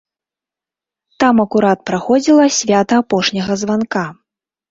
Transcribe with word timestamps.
Там 1.23 1.35
акурат 1.43 1.79
праходзіла 1.91 2.45
свята 2.61 2.93
апошняга 3.05 3.61
званка. 3.65 4.05